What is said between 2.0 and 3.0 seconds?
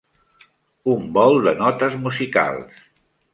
musicals.